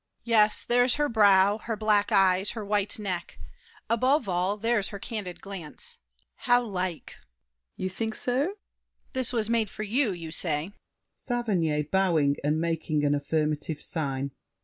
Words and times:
Yes, 0.23 0.63
there's 0.63 0.95
her 0.95 1.07
brow, 1.07 1.59
her 1.59 1.75
black 1.75 2.11
eyes, 2.11 2.49
her 2.53 2.65
white 2.65 2.97
neck; 2.97 3.37
Above 3.87 4.27
all, 4.27 4.57
there's 4.57 4.87
her 4.87 4.97
candid 4.97 5.41
glance! 5.41 5.99
How 6.49 6.63
like! 6.63 7.11
SAVERNY. 7.77 7.83
You 7.83 7.89
think 7.89 8.15
so? 8.15 8.39
DIDIER. 8.41 8.53
This 9.13 9.31
was 9.31 9.47
made 9.47 9.69
for 9.69 9.83
you, 9.83 10.11
you 10.11 10.31
say? 10.31 10.71
SAVERNY 11.13 11.83
(bowing, 11.83 12.37
and 12.43 12.59
making 12.59 13.05
an 13.05 13.13
affirmative 13.13 13.83
sign). 13.83 14.31